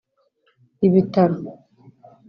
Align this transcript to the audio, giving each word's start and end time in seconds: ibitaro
ibitaro 0.87 1.49